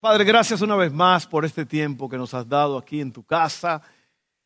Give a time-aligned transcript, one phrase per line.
[0.00, 3.24] Padre, gracias una vez más por este tiempo que nos has dado aquí en tu
[3.24, 3.82] casa.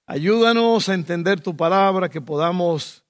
[0.06, 3.04] Ayúdanos a entender tu palabra, que podamos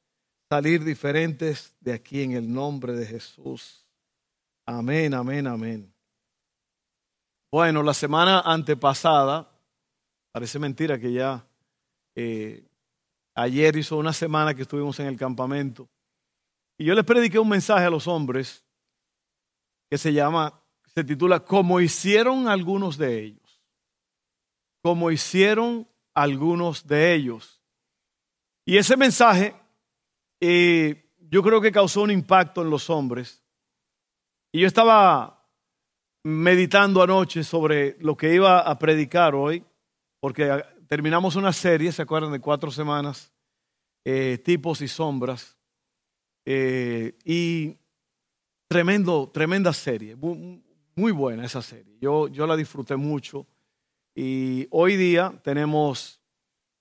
[0.50, 3.86] salir diferentes de aquí en el nombre de Jesús.
[4.66, 5.94] Amén, amén, amén.
[7.52, 9.48] Bueno, la semana antepasada,
[10.32, 11.46] parece mentira que ya
[12.16, 12.68] eh,
[13.36, 15.88] ayer hizo una semana que estuvimos en el campamento
[16.76, 18.64] y yo les prediqué un mensaje a los hombres
[19.88, 20.61] que se llama,
[20.94, 23.60] se titula Como hicieron algunos de ellos.
[24.82, 27.62] Como hicieron algunos de ellos.
[28.64, 29.54] Y ese mensaje
[30.40, 33.42] eh, yo creo que causó un impacto en los hombres.
[34.52, 35.48] Y yo estaba
[36.24, 39.64] meditando anoche sobre lo que iba a predicar hoy,
[40.20, 42.32] porque terminamos una serie, ¿se acuerdan?
[42.32, 43.32] De cuatro semanas,
[44.04, 45.56] eh, tipos y sombras.
[46.44, 47.78] Eh, y
[48.72, 50.16] Tremendo, tremenda serie,
[50.94, 51.96] muy, buena esa serie.
[52.00, 53.46] Yo, yo la disfruté mucho
[54.14, 56.20] y hoy día tenemos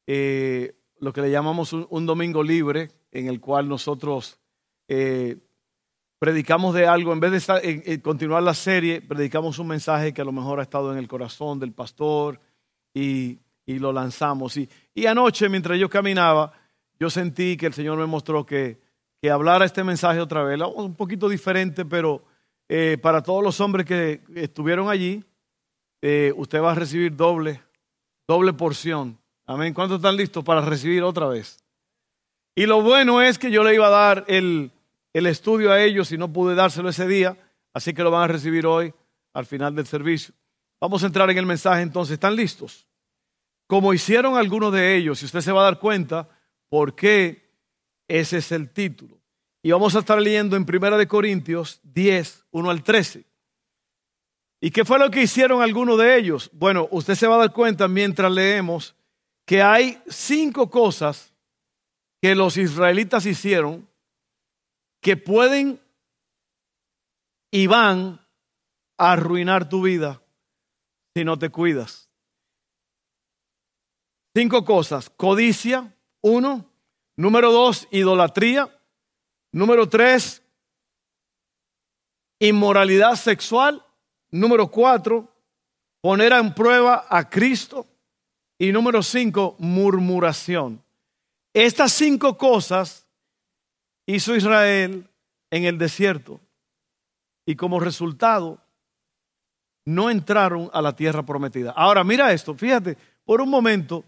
[0.08, 4.40] eh, lo que le llamamos un, domingo libre en el cual nosotros
[4.88, 5.38] eh,
[6.20, 10.32] predicamos de algo, en vez de continuar la serie, predicamos un mensaje que a lo
[10.32, 12.40] mejor ha estado en el corazón del pastor
[12.94, 14.58] y, lo lanzamos.
[14.58, 16.52] Y, y anoche, mientras yo caminaba,
[17.00, 18.82] yo sentí que el Señor me mostró que
[19.22, 20.60] que hablara este mensaje otra vez.
[20.76, 22.24] Un poquito diferente, pero
[22.74, 25.22] eh, para todos los hombres que estuvieron allí,
[26.02, 27.62] eh, usted va a recibir doble,
[28.26, 29.20] doble porción.
[29.46, 29.74] Amén.
[29.74, 31.58] ¿Cuántos están listos para recibir otra vez?
[32.56, 34.72] Y lo bueno es que yo le iba a dar el,
[35.12, 37.38] el estudio a ellos y no pude dárselo ese día,
[37.74, 38.94] así que lo van a recibir hoy
[39.34, 40.34] al final del servicio.
[40.80, 42.14] Vamos a entrar en el mensaje entonces.
[42.14, 42.88] ¿Están listos?
[43.68, 46.30] Como hicieron algunos de ellos, y usted se va a dar cuenta
[46.70, 47.52] por qué
[48.08, 49.21] ese es el título.
[49.64, 53.26] Y vamos a estar leyendo en Primera de Corintios 10, 1 al 13.
[54.60, 56.50] ¿Y qué fue lo que hicieron algunos de ellos?
[56.54, 58.96] Bueno, usted se va a dar cuenta mientras leemos
[59.46, 61.34] que hay cinco cosas
[62.22, 63.88] que los israelitas hicieron
[65.02, 65.82] que pueden
[67.52, 68.26] y van
[68.98, 70.22] a arruinar tu vida
[71.16, 72.10] si no te cuidas.
[74.36, 75.10] Cinco cosas.
[75.10, 76.66] Codicia, uno.
[77.18, 78.70] Número dos, idolatría.
[79.52, 80.42] Número tres,
[82.40, 83.86] inmoralidad sexual.
[84.30, 85.30] Número cuatro,
[86.00, 87.86] poner en prueba a Cristo.
[88.58, 90.82] Y número cinco, murmuración.
[91.54, 93.06] Estas cinco cosas
[94.06, 95.10] hizo Israel
[95.50, 96.40] en el desierto.
[97.46, 98.62] Y como resultado,
[99.84, 101.72] no entraron a la tierra prometida.
[101.72, 104.06] Ahora, mira esto, fíjate, por un momento,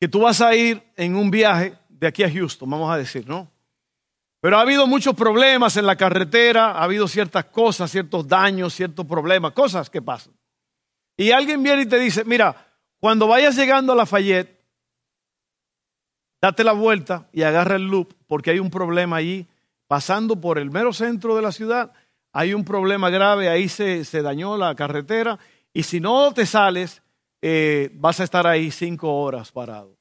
[0.00, 3.28] que tú vas a ir en un viaje de aquí a Houston, vamos a decir,
[3.28, 3.50] ¿no?
[4.40, 9.04] Pero ha habido muchos problemas en la carretera, ha habido ciertas cosas, ciertos daños, ciertos
[9.04, 10.32] problemas, cosas que pasan.
[11.16, 12.54] Y alguien viene y te dice, mira,
[13.00, 14.64] cuando vayas llegando a Lafayette,
[16.40, 19.48] date la vuelta y agarra el loop, porque hay un problema allí,
[19.88, 21.92] pasando por el mero centro de la ciudad,
[22.32, 25.40] hay un problema grave, ahí se, se dañó la carretera,
[25.72, 27.02] y si no te sales,
[27.42, 29.97] eh, vas a estar ahí cinco horas parado.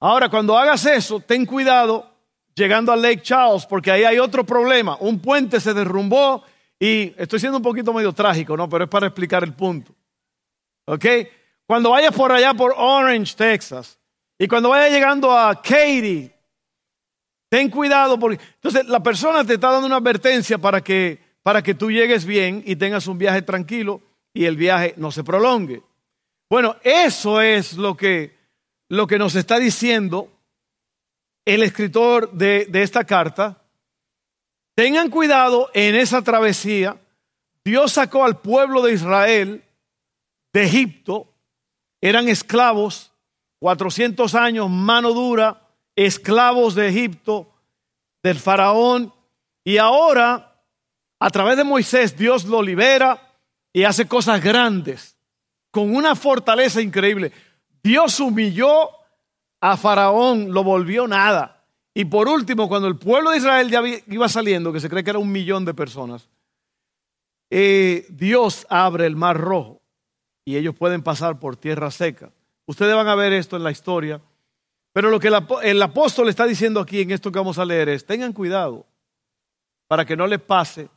[0.00, 2.10] Ahora, cuando hagas eso, ten cuidado
[2.54, 4.96] llegando a Lake Charles, porque ahí hay otro problema.
[5.00, 6.44] Un puente se derrumbó
[6.78, 8.68] y estoy siendo un poquito medio trágico, ¿no?
[8.68, 9.92] Pero es para explicar el punto.
[10.86, 11.04] ¿Ok?
[11.66, 13.98] Cuando vayas por allá por Orange, Texas,
[14.38, 16.30] y cuando vayas llegando a Katy,
[17.48, 21.76] ten cuidado porque entonces la persona te está dando una advertencia para que para que
[21.76, 24.02] tú llegues bien y tengas un viaje tranquilo
[24.34, 25.80] y el viaje no se prolongue.
[26.50, 28.35] Bueno, eso es lo que,
[28.88, 30.32] lo que nos está diciendo
[31.44, 33.62] el escritor de, esta carta.
[34.74, 37.00] Tengan cuidado en esa travesía.
[37.64, 39.64] Dios sacó al pueblo de Israel
[40.52, 41.32] de Egipto.
[42.00, 43.12] Eran esclavos,
[43.60, 47.48] 400 años, mano dura, esclavos de Egipto,
[48.22, 49.14] del faraón.
[49.64, 50.62] Y ahora,
[51.18, 53.34] a través de Moisés, Dios lo libera
[53.72, 55.16] y hace cosas grandes
[55.70, 57.32] con una fortaleza increíble.
[57.86, 58.90] Dios humilló
[59.60, 61.64] a Faraón, lo volvió nada.
[61.94, 65.10] Y por último, cuando el pueblo de Israel ya iba saliendo, que se cree que
[65.10, 66.28] era un millón de personas,
[67.48, 69.80] eh, Dios abre el mar rojo
[70.44, 72.32] y ellos pueden pasar por tierra seca.
[72.66, 74.20] Ustedes van a ver esto en la historia.
[74.92, 75.28] Pero lo que
[75.62, 78.84] el apóstol está diciendo aquí en esto que vamos a leer es, tengan cuidado
[79.86, 80.88] para que no les pase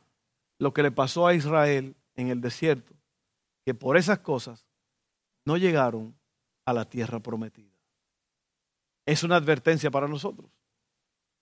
[0.58, 2.94] lo que le pasó a Israel en el desierto,
[3.64, 4.66] que por esas cosas
[5.44, 6.18] no llegaron
[6.64, 7.72] a la tierra prometida.
[9.06, 10.50] Es una advertencia para nosotros.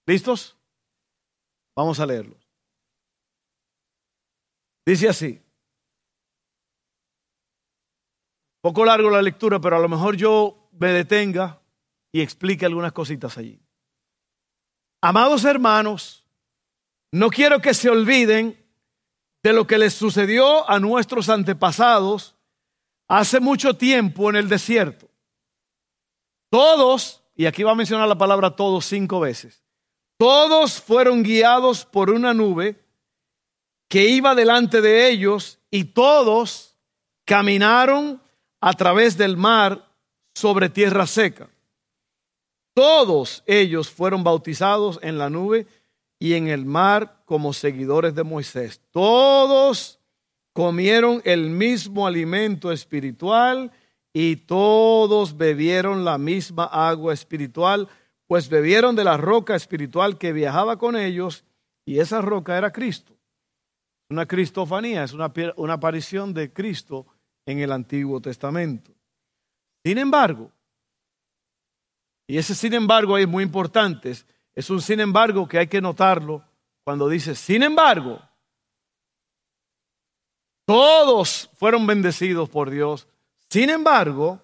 [0.06, 0.56] ¿Listos?
[1.76, 2.36] Vamos a leerlo.
[4.86, 5.42] Dice así,
[8.60, 11.60] Poco largo la lectura, pero a lo mejor yo me detenga
[12.12, 13.60] y explique algunas cositas allí.
[15.00, 16.24] Amados hermanos,
[17.12, 18.62] no quiero que se olviden
[19.42, 22.36] de lo que les sucedió a nuestros antepasados
[23.08, 25.07] hace mucho tiempo en el desierto.
[26.50, 29.62] Todos, y aquí va a mencionar la palabra todos cinco veces,
[30.16, 32.76] todos fueron guiados por una nube
[33.88, 36.76] que iba delante de ellos y todos
[37.24, 38.20] caminaron
[38.60, 39.88] a través del mar
[40.34, 41.48] sobre tierra seca.
[42.74, 45.66] Todos ellos fueron bautizados en la nube
[46.18, 48.80] y en el mar como seguidores de Moisés.
[48.90, 49.98] Todos
[50.52, 53.72] comieron el mismo alimento espiritual
[54.20, 57.88] y todos bebieron la misma agua espiritual,
[58.26, 61.44] pues bebieron de la roca espiritual que viajaba con ellos
[61.84, 63.16] y esa roca era Cristo.
[64.10, 67.06] Una cristofanía, es una, una aparición de Cristo
[67.46, 68.90] en el Antiguo Testamento.
[69.84, 70.50] Sin embargo,
[72.26, 74.12] y ese sin embargo ahí es muy importante,
[74.52, 76.42] es un sin embargo que hay que notarlo
[76.82, 78.20] cuando dice, sin embargo,
[80.66, 83.06] todos fueron bendecidos por Dios.
[83.50, 84.40] Sin embargo,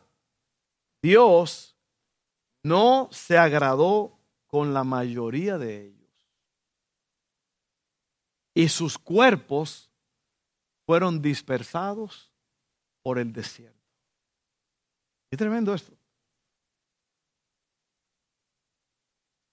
[1.03, 1.77] Dios
[2.62, 5.95] no se agradó con la mayoría de ellos.
[8.55, 9.91] Y sus cuerpos
[10.87, 12.33] fueron dispersados
[13.03, 13.75] por el desierto.
[15.31, 15.93] Es tremendo esto.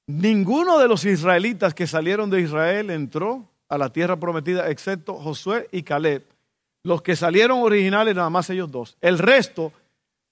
[0.08, 5.68] Ninguno de los israelitas que salieron de Israel entró a la tierra prometida, excepto Josué
[5.72, 6.31] y Caleb.
[6.84, 8.98] Los que salieron originales, nada más ellos dos.
[9.02, 9.72] El resto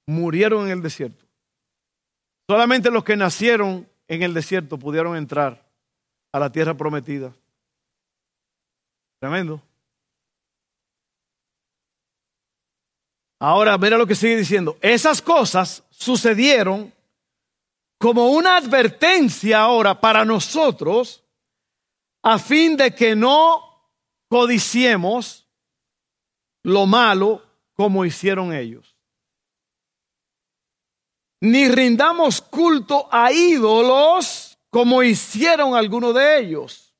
[0.07, 1.25] murieron en el desierto.
[2.47, 5.63] Solamente los que nacieron en el desierto pudieron entrar
[6.31, 7.31] a la tierra prometida.
[9.19, 9.61] Tremendo.
[13.39, 14.77] Ahora, mira lo que sigue diciendo.
[14.81, 16.91] Esas cosas sucedieron
[17.99, 21.23] como una advertencia ahora para nosotros,
[22.23, 23.91] a fin de que no
[24.29, 25.48] codiciemos
[26.63, 27.41] lo malo
[27.73, 28.95] como hicieron ellos.
[31.41, 36.93] Ni rindamos culto a ídolos como hicieron algunos de ellos.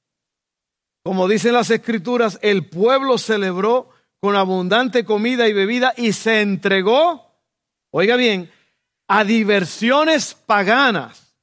[1.04, 3.90] Como dicen las escrituras, el pueblo celebró
[4.20, 7.34] con abundante comida y bebida y se entregó,
[7.92, 8.52] oiga bien,
[9.08, 11.36] a diversiones paganas.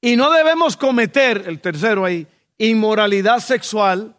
[0.00, 2.26] Y no debemos cometer, el tercero ahí,
[2.58, 4.16] inmoralidad sexual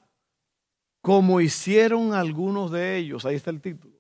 [1.04, 3.26] como hicieron algunos de ellos.
[3.26, 4.00] Ahí está el título.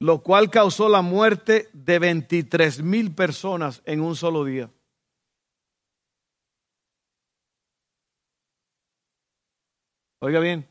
[0.00, 4.70] Lo cual causó la muerte de 23 mil personas en un solo día.
[10.20, 10.66] Oiga bien.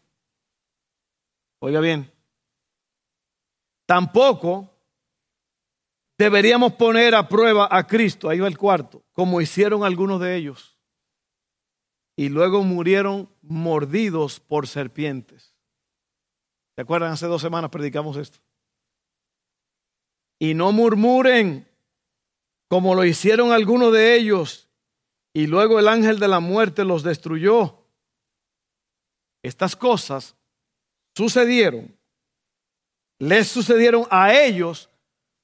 [1.60, 2.12] Oiga bien.
[3.86, 4.68] Tampoco
[6.18, 10.77] deberíamos poner a prueba a Cristo, ahí va el cuarto, como hicieron algunos de ellos.
[12.18, 15.54] Y luego murieron mordidos por serpientes.
[16.76, 17.14] ¿Se acuerdan?
[17.14, 18.40] Hace dos semanas predicamos esto.
[20.38, 21.66] Y no murmuren
[22.68, 24.68] como lo hicieron algunos de ellos.
[25.34, 27.86] Y luego el ángel de la muerte los destruyó.
[29.42, 30.36] Estas cosas
[31.16, 31.98] sucedieron
[33.20, 34.90] les sucedieron a ellos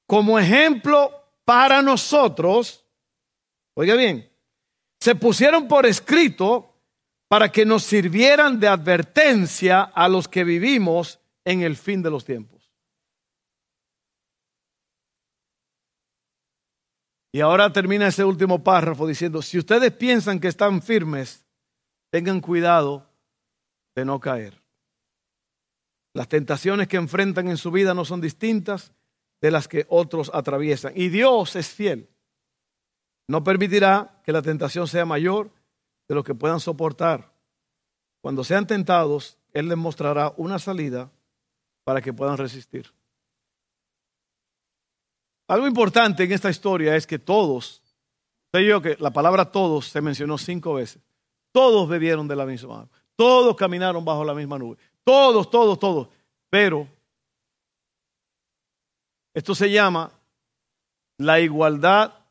[0.06, 1.10] como ejemplo
[1.44, 2.84] para nosotros,
[3.74, 4.30] oiga bien,
[5.04, 6.80] se pusieron por escrito
[7.28, 12.24] para que nos sirvieran de advertencia a los que vivimos en el fin de los
[12.24, 12.72] tiempos.
[17.32, 21.44] Y ahora termina ese último párrafo diciendo, si ustedes piensan que están firmes,
[22.10, 23.06] tengan cuidado
[23.94, 24.62] de no caer.
[26.14, 28.94] Las tentaciones que enfrentan en su vida no son distintas
[29.42, 30.94] de las que otros atraviesan.
[30.96, 32.08] Y Dios es fiel.
[33.26, 35.50] No permitirá que la tentación sea mayor
[36.08, 37.32] de lo que puedan soportar.
[38.20, 41.10] Cuando sean tentados, Él les mostrará una salida
[41.84, 42.92] para que puedan resistir.
[45.46, 47.82] Algo importante en esta historia es que todos,
[48.52, 51.02] sé yo que la palabra todos se mencionó cinco veces,
[51.52, 56.08] todos bebieron de la misma agua, todos caminaron bajo la misma nube, todos, todos, todos.
[56.48, 56.88] Pero
[59.34, 60.10] esto se llama
[61.18, 62.23] la igualdad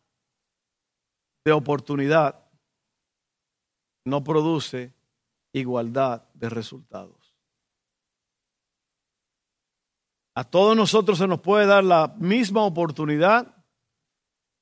[1.45, 2.43] de oportunidad.
[4.05, 4.93] No produce
[5.53, 7.35] igualdad de resultados.
[10.35, 13.55] A todos nosotros se nos puede dar la misma oportunidad,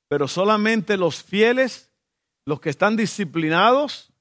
[0.08, 1.90] pero solamente los fieles,
[2.46, 4.12] los que están disciplinados,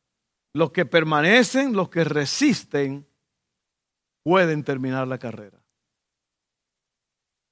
[0.53, 3.05] los que permanecen, los que resisten,
[4.23, 5.61] pueden terminar la carrera.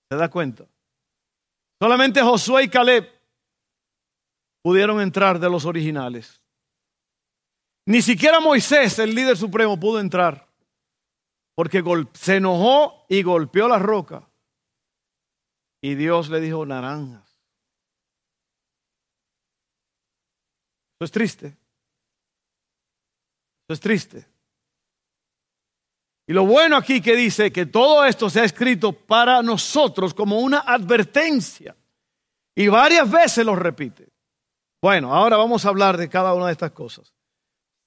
[0.09, 0.65] ¿Se da cuenta?
[1.81, 3.18] Solamente Josué y Caleb
[4.69, 6.39] pudieron entrar de los originales.
[7.87, 10.47] Ni siquiera Moisés, el líder supremo, pudo entrar
[11.55, 11.83] porque
[12.13, 14.29] se enojó y golpeó la roca.
[15.81, 17.27] Y Dios le dijo naranjas.
[20.93, 21.47] Eso es triste.
[21.47, 24.27] Eso es triste.
[26.27, 30.41] Y lo bueno aquí que dice que todo esto se ha escrito para nosotros como
[30.41, 31.75] una advertencia.
[32.53, 34.18] Y varias veces lo repite.
[34.81, 37.13] Bueno, ahora vamos a hablar de cada una de estas cosas.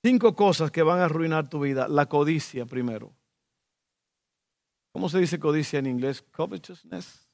[0.05, 1.89] Cinco cosas que van a arruinar tu vida.
[1.89, 3.15] La codicia primero.
[4.93, 6.23] ¿Cómo se dice codicia en inglés?
[6.23, 7.27] Covetousness.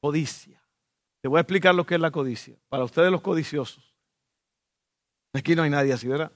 [0.00, 0.62] Codicia.
[1.20, 2.54] Te voy a explicar lo que es la codicia.
[2.68, 3.94] Para ustedes los codiciosos.
[5.32, 6.30] Aquí no hay nadie así, ¿verdad?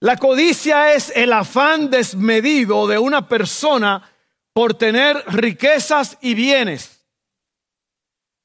[0.00, 4.06] La codicia es el afán desmedido de una persona
[4.52, 6.93] por tener riquezas y bienes.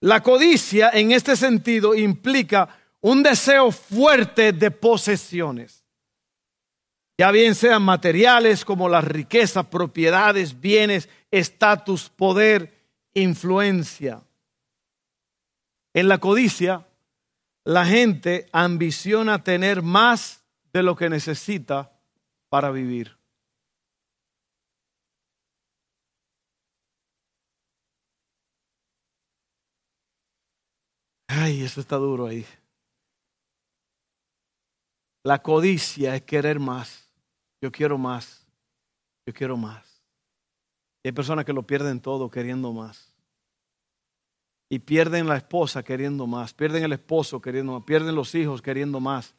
[0.01, 2.70] La codicia en este sentido implica
[3.01, 5.86] un deseo fuerte de posesiones,
[7.18, 12.74] ya bien sean materiales como las riquezas, propiedades, bienes, estatus, poder,
[13.13, 14.22] influencia.
[15.94, 16.88] En la codicia,
[17.65, 21.91] la gente ambiciona tener más de lo que necesita
[22.48, 23.18] para vivir.
[31.31, 32.43] Ay, eso está duro ahí.
[35.24, 37.07] La codicia es querer más.
[37.62, 38.48] Yo quiero más.
[39.27, 40.01] Yo quiero más.
[41.03, 43.13] hay personas que lo pierden todo queriendo más.
[44.71, 46.51] Y pierden la esposa queriendo más.
[46.55, 47.83] Pierden el esposo queriendo más.
[47.83, 49.36] Pierden los hijos queriendo más.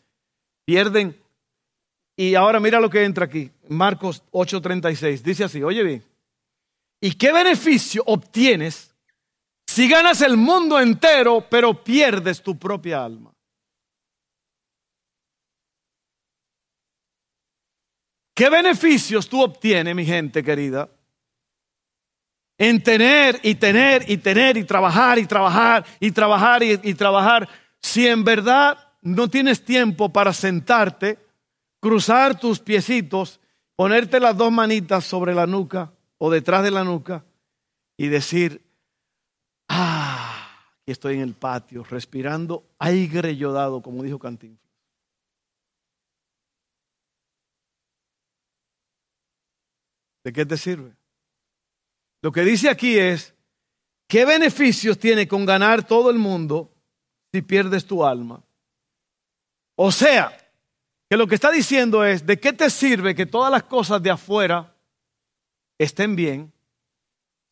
[0.64, 1.20] Pierden.
[2.16, 3.50] Y ahora mira lo que entra aquí.
[3.68, 5.22] Marcos 8:36.
[5.22, 6.04] Dice así, oye bien.
[7.00, 8.89] ¿Y qué beneficio obtienes
[9.80, 13.32] si ganas el mundo entero pero pierdes tu propia alma?
[18.34, 20.90] ¿Qué beneficios tú obtienes, mi gente querida?
[22.58, 27.48] En tener y tener y tener y trabajar y trabajar y trabajar y, trabajar,
[27.80, 31.18] si en verdad no tienes tiempo para sentarte,
[31.80, 33.40] cruzar tus piecitos,
[33.76, 37.24] ponerte las dos manitas sobre la nuca o detrás de la nuca
[37.96, 38.69] y decir,
[39.70, 44.58] ah, aquí estoy en el patio, respirando aire yodado, como dijo Cantín.
[50.22, 50.94] ¿De qué te sirve?
[52.22, 53.34] Lo que dice aquí es,
[54.06, 56.70] ¿qué beneficios tiene con ganar todo el mundo
[57.32, 58.42] si pierdes tu alma?
[59.76, 60.36] O sea,
[61.08, 64.10] que lo que está diciendo es, ¿de qué te sirve que todas las cosas de
[64.10, 64.76] afuera
[65.78, 66.52] estén bien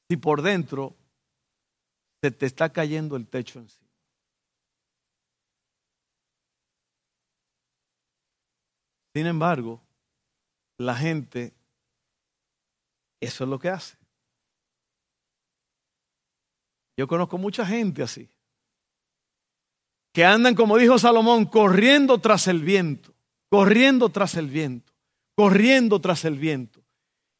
[0.08, 0.97] si por dentro
[2.22, 3.88] se te está cayendo el techo encima?
[9.14, 9.82] Sin embargo,
[10.78, 11.54] la gente
[13.20, 13.96] eso es lo que hace.
[16.96, 18.28] Yo conozco mucha gente así,
[20.12, 23.14] que andan, como dijo Salomón, corriendo tras el viento,
[23.48, 24.92] corriendo tras el viento,
[25.36, 26.77] corriendo tras el viento.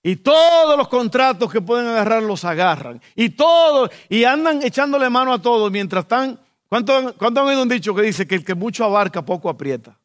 [0.03, 3.01] Y todos los contratos que pueden agarrar los agarran.
[3.15, 6.39] Y todos, y andan echándole mano a todos mientras están.
[6.69, 9.99] ¿Cuánto, ¿Cuánto han oído un dicho que dice que el que mucho abarca, poco aprieta?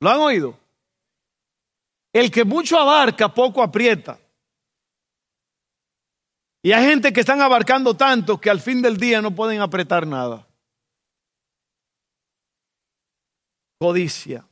[0.00, 0.58] ¿Lo han oído?
[2.12, 4.18] El que mucho abarca, poco aprieta.
[6.62, 10.06] Y hay gente que están abarcando tanto que al fin del día no pueden apretar
[10.06, 10.46] nada.
[13.78, 14.44] Codicia.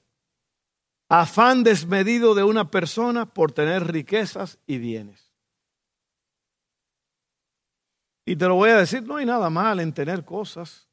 [1.08, 5.32] Afán desmedido de una persona por tener riquezas y bienes.
[8.25, 10.88] Y te lo voy a decir, no hay nada mal en tener cosas.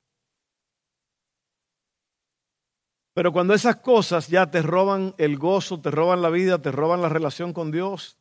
[3.15, 7.01] Pero cuando esas cosas ya te roban el gozo, te roban la vida, te roban
[7.01, 8.17] la relación con Dios,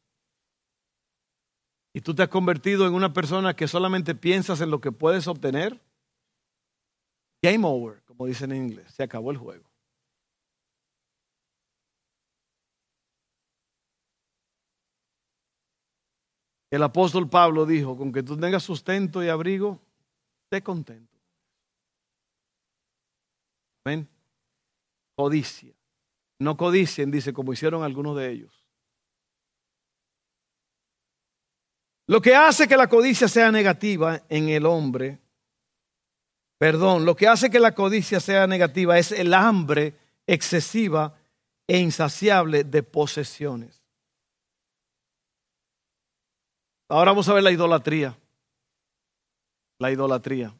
[1.94, 5.26] y tú te has convertido en una persona que solamente piensas en lo que puedes
[5.26, 5.80] obtener,
[7.42, 9.71] game over, como dicen en inglés, se acabó el juego.
[16.72, 19.78] El apóstol Pablo dijo, con que tú tengas sustento y abrigo,
[20.44, 21.18] esté contento.
[23.84, 24.08] ¿Ven?
[25.14, 25.74] Codicia.
[26.38, 28.64] No codicien, dice, como hicieron algunos de ellos.
[32.06, 35.20] Lo que hace que la codicia sea negativa en el hombre,
[36.56, 41.18] perdón, lo que hace que la codicia sea negativa es el hambre excesiva
[41.66, 43.81] e insaciable de posesiones.
[46.92, 48.14] Ahora vamos a ver la idolatría.
[49.78, 50.54] La idolatría.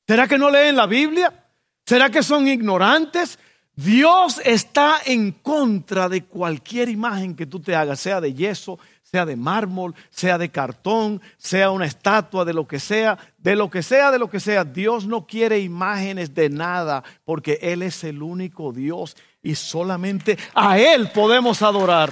[0.07, 1.51] ¿Será que no leen la Biblia?
[1.85, 3.37] ¿Será que son ignorantes?
[3.81, 9.25] Dios está en contra de cualquier imagen que tú te hagas, sea de yeso, sea
[9.25, 13.81] de mármol, sea de cartón, sea una estatua, de lo que sea, de lo que
[13.81, 14.65] sea, de lo que sea.
[14.65, 20.77] Dios no quiere imágenes de nada porque Él es el único Dios y solamente a
[20.77, 22.11] Él podemos adorar.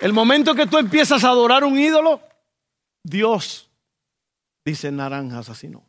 [0.00, 2.20] El momento que tú empiezas a adorar un ídolo,
[3.04, 3.70] Dios
[4.64, 5.85] dice naranjas así no.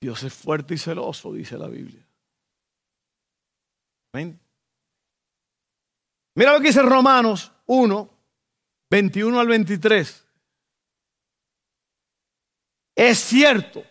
[0.00, 2.06] Dios es fuerte y celoso, dice la Biblia.
[6.34, 8.10] Mira lo que dice Romanos 1,
[8.90, 10.26] 21 al 23.
[12.96, 13.84] Es cierto,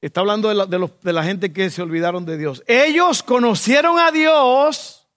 [0.00, 2.62] está hablando de la, de la gente que se olvidaron de Dios.
[2.66, 5.08] Ellos conocieron a Dios,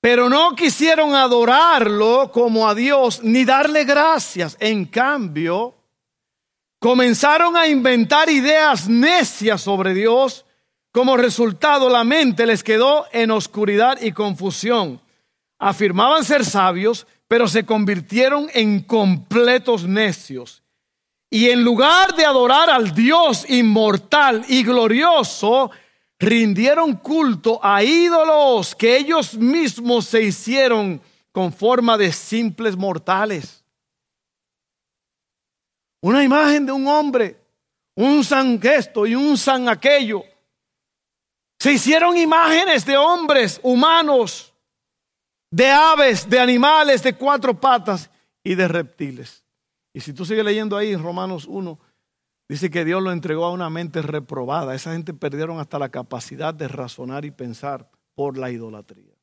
[0.00, 4.56] pero no quisieron adorarlo como a Dios ni darle gracias.
[4.58, 5.77] En cambio,
[6.78, 10.44] comenzaron a inventar ideas necias sobre Dios.
[10.92, 15.00] Como resultado, la mente les quedó en oscuridad y confusión.
[15.58, 20.62] Afirmaban ser sabios, pero se convirtieron en completos necios.
[21.30, 25.70] Y en lugar de adorar al Dios inmortal y glorioso,
[26.18, 33.62] rindieron culto a ídolos que ellos mismos se hicieron con forma de simples mortales.
[36.00, 37.40] Una imagen de un hombre,
[37.94, 40.22] un san esto y un san aquello.
[41.58, 44.54] Se hicieron imágenes de hombres humanos,
[45.50, 48.10] de aves, de animales de cuatro patas
[48.44, 49.44] y de reptiles.
[49.92, 51.78] Y si tú sigues leyendo ahí en Romanos 1,
[52.48, 54.74] dice que Dios lo entregó a una mente reprobada.
[54.74, 59.14] Esa gente perdieron hasta la capacidad de razonar y pensar por la idolatría.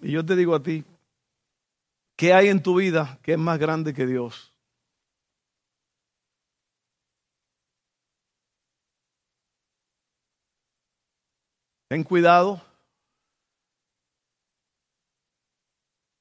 [0.00, 0.84] Y yo te digo a ti,
[2.16, 4.52] ¿Qué hay en tu vida que es más grande que Dios?
[11.88, 12.58] Ten cuidado.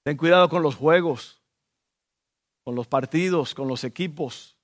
[0.04, 1.42] Ten cuidado con los juegos,
[2.66, 4.58] con los partidos, con los equipos.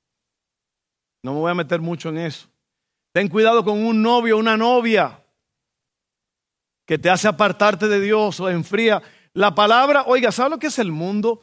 [1.24, 2.50] No me voy a meter mucho en eso.
[3.14, 5.24] Ten cuidado con un novio, una novia
[6.86, 9.02] que te hace apartarte de Dios o enfría.
[9.38, 11.42] La palabra, oiga, ¿sabe lo que es el mundo?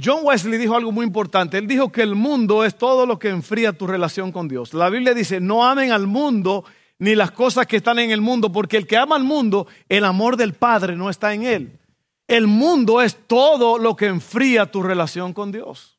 [0.00, 1.58] John Wesley dijo algo muy importante.
[1.58, 4.72] Él dijo que el mundo es todo lo que enfría tu relación con Dios.
[4.72, 6.64] La Biblia dice, no amen al mundo
[7.00, 10.04] ni las cosas que están en el mundo, porque el que ama al mundo, el
[10.04, 11.80] amor del Padre no está en él.
[12.28, 15.98] El mundo es todo lo que enfría tu relación con Dios.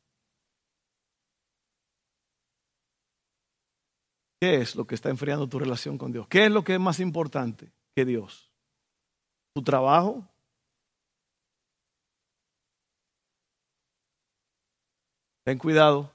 [4.40, 6.26] ¿Qué es lo que está enfriando tu relación con Dios?
[6.28, 8.50] ¿Qué es lo que es más importante que Dios?
[9.54, 10.31] ¿Tu trabajo?
[15.44, 16.12] Ten cuidado.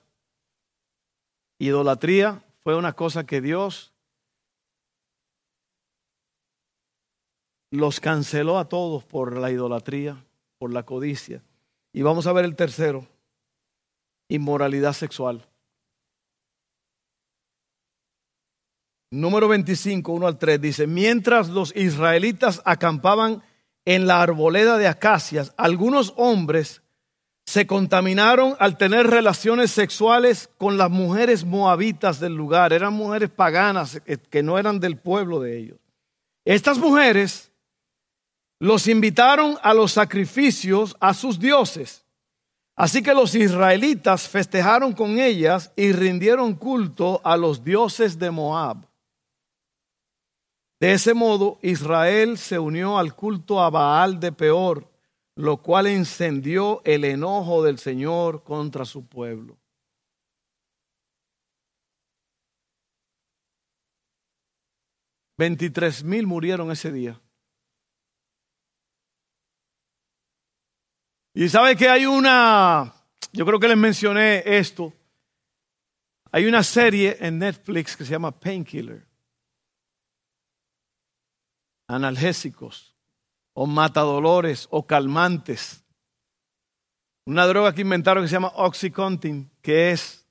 [1.60, 3.94] Idolatría fue una cosa que Dios
[7.72, 10.24] los canceló a todos por la idolatría,
[10.58, 11.44] por la codicia.
[11.92, 13.06] Y vamos a ver el tercero,
[14.30, 15.46] inmoralidad sexual.
[19.12, 23.42] Número 25, 1 al 3 dice, mientras los israelitas acampaban
[23.86, 26.82] en la arboleda de acacias, algunos hombres
[27.47, 32.73] se contaminaron al tener relaciones sexuales con las mujeres moabitas del lugar.
[32.73, 35.79] Eran mujeres paganas que no eran del pueblo de ellos.
[36.43, 37.49] Estas mujeres
[38.60, 42.03] los invitaron a los sacrificios a sus dioses.
[42.75, 48.86] Así que los israelitas festejaron con ellas y rindieron culto a los dioses de Moab.
[50.81, 54.96] De ese modo, Israel se unió al culto a Baal de Peor,
[55.38, 59.56] lo cual encendió el enojo del Señor contra su pueblo.
[65.38, 67.21] Veintitrés mil murieron ese día.
[71.36, 72.95] Y sabe que hay una,
[73.32, 74.91] yo creo que les mencioné esto,
[76.32, 79.08] hay una serie en Netflix que se llama Painkiller,
[81.88, 82.96] analgésicos
[83.60, 85.84] o matadolores o calmantes.
[87.26, 90.28] Una droga que inventaron que se llama Oxycontin, que es,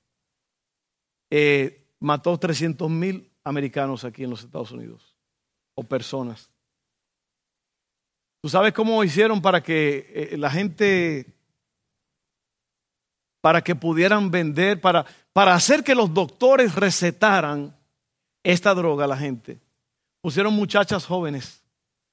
[1.29, 5.17] eh, mató 300 mil americanos aquí en los Estados Unidos,
[5.75, 6.49] o personas.
[8.41, 11.25] ¿Tú sabes cómo hicieron para que eh, la gente,
[13.41, 17.77] para que pudieran vender, para, para hacer que los doctores recetaran
[18.41, 19.59] esta droga a la gente?
[20.21, 21.61] Pusieron muchachas jóvenes,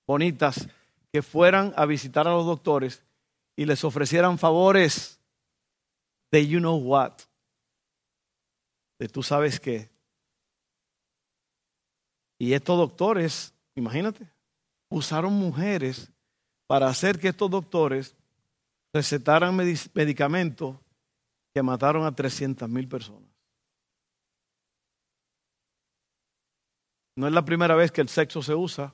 [0.09, 0.69] bonitas,
[1.15, 3.05] que fueran a visitar a los doctores
[3.55, 5.21] y les ofrecieran favores
[6.33, 7.13] de you know what,
[8.99, 9.89] de tú sabes qué.
[12.37, 14.29] Y estos doctores, imagínate,
[14.89, 16.11] usaron mujeres
[16.67, 18.17] para hacer que estos doctores
[18.93, 20.77] recetaran medicamentos
[21.55, 23.31] que mataron a 300 mil personas.
[27.15, 28.93] No es la primera vez que el sexo se usa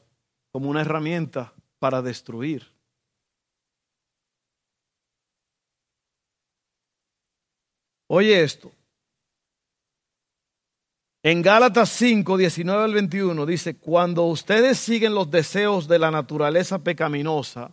[0.53, 2.65] como una herramienta para destruir.
[8.07, 8.71] Oye esto.
[11.23, 16.79] En Gálatas 5, 19 al 21 dice, cuando ustedes siguen los deseos de la naturaleza
[16.79, 17.73] pecaminosa,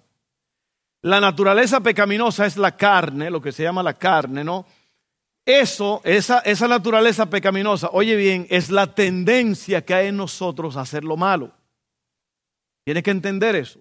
[1.01, 4.65] la naturaleza pecaminosa es la carne, lo que se llama la carne, ¿no?
[5.45, 10.81] Eso, esa, esa naturaleza pecaminosa, oye bien, es la tendencia que hay en nosotros a
[10.81, 11.51] hacer lo malo.
[12.83, 13.79] Tienes que entender eso.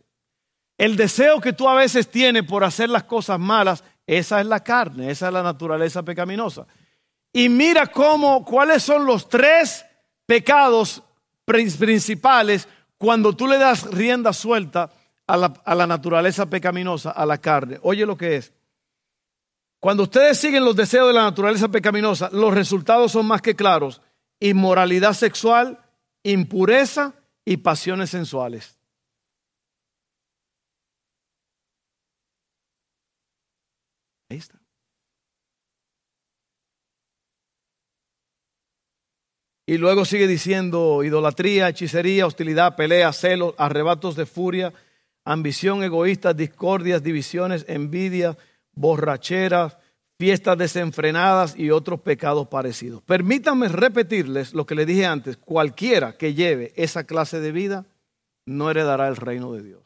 [0.78, 4.62] El deseo que tú a veces tienes por hacer las cosas malas, esa es la
[4.62, 6.66] carne, esa es la naturaleza pecaminosa.
[7.32, 9.84] Y mira cómo, cuáles son los tres
[10.26, 11.02] pecados
[11.44, 14.90] principales cuando tú le das rienda suelta
[15.26, 17.78] a la, a la naturaleza pecaminosa, a la carne.
[17.82, 18.52] Oye lo que es.
[19.80, 24.00] Cuando ustedes siguen los deseos de la naturaleza pecaminosa, los resultados son más que claros.
[24.40, 25.78] Inmoralidad sexual,
[26.22, 28.75] impureza y pasiones sensuales.
[34.28, 34.60] Ahí está.
[39.68, 44.72] Y luego sigue diciendo idolatría, hechicería, hostilidad, pelea, celos, arrebatos de furia,
[45.24, 48.38] ambición egoísta, discordias, divisiones, envidia,
[48.74, 49.76] borracheras,
[50.18, 53.02] fiestas desenfrenadas y otros pecados parecidos.
[53.02, 57.86] Permítanme repetirles lo que les dije antes, cualquiera que lleve esa clase de vida
[58.46, 59.85] no heredará el reino de Dios.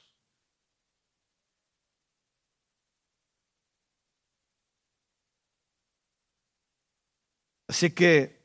[7.71, 8.41] Así que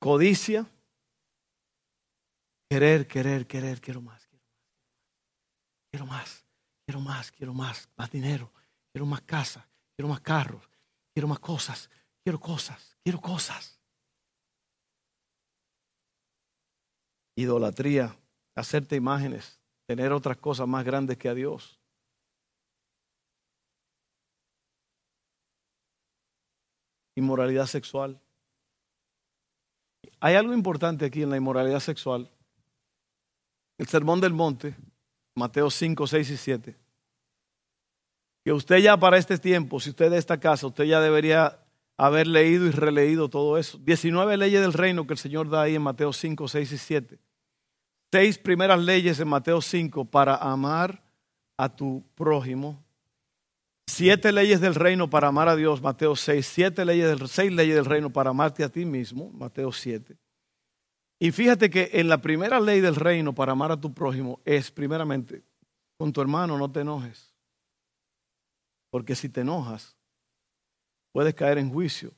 [0.00, 0.66] Codicia.
[2.68, 4.28] Querer, querer, querer, quiero más,
[5.90, 6.44] quiero más,
[6.84, 8.52] quiero más, quiero más, más dinero,
[8.92, 10.68] quiero más casa, quiero más carros,
[11.14, 11.88] quiero más cosas,
[12.24, 13.80] quiero cosas, quiero cosas.
[17.36, 18.18] Idolatría,
[18.56, 21.77] hacerte imágenes, tener otras cosas más grandes que a Dios.
[27.18, 28.20] Inmoralidad sexual.
[30.20, 32.30] Hay algo importante aquí en la inmoralidad sexual.
[33.76, 34.76] El sermón del monte,
[35.34, 36.76] Mateo 5, 6 y 7.
[38.44, 41.58] Que usted ya para este tiempo, si usted es de esta casa, usted ya debería
[41.96, 43.78] haber leído y releído todo eso.
[43.78, 47.18] 19 leyes del reino que el Señor da ahí en Mateo 5, 6 y 7.
[48.12, 51.02] Seis primeras leyes en Mateo 5 para amar
[51.56, 52.80] a tu prójimo
[53.88, 56.46] Siete leyes del reino para amar a Dios, Mateo 6.
[56.46, 60.14] Siete leyes del, seis leyes del reino para amarte a ti mismo, Mateo 7.
[61.18, 64.70] Y fíjate que en la primera ley del reino para amar a tu prójimo es,
[64.70, 65.42] primeramente,
[65.96, 67.34] con tu hermano no te enojes.
[68.90, 69.96] Porque si te enojas,
[71.10, 72.12] puedes caer en juicio.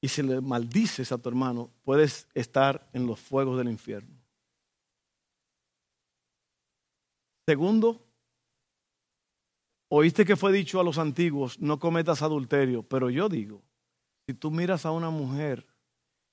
[0.00, 4.20] Y si le maldices a tu hermano, puedes estar en los fuegos del infierno.
[7.46, 8.04] Segundo,
[9.94, 13.62] Oíste que fue dicho a los antiguos, no cometas adulterio, pero yo digo,
[14.26, 15.66] si tú miras a una mujer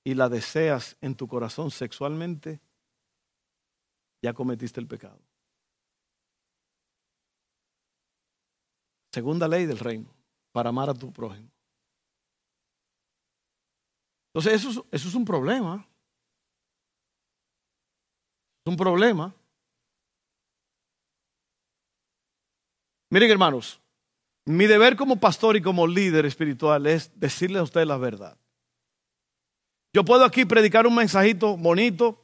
[0.01, 2.61] y la deseas en tu corazón sexualmente,
[4.21, 5.19] ya cometiste el pecado.
[9.11, 10.09] Segunda ley del reino,
[10.53, 11.51] para amar a tu prójimo.
[14.29, 15.85] Entonces eso, es un problema.
[18.65, 19.35] Es un problema.
[23.09, 23.81] Miren hermanos,
[24.45, 28.37] mi deber como pastor y como líder espiritual es decirle a ustedes la verdad.
[29.93, 32.23] Yo puedo aquí predicar un mensajito bonito,